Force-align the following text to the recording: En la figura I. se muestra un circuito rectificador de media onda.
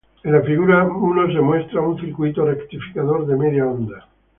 En 0.23 0.31
la 0.35 0.41
figura 0.41 0.79
I. 1.29 1.33
se 1.35 1.41
muestra 1.41 1.81
un 1.81 1.95
circuito 1.99 2.43
rectificador 2.43 3.27
de 3.27 3.35
media 3.37 3.67
onda. 3.67 4.07